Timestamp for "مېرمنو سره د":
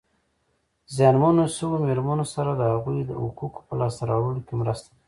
1.85-2.61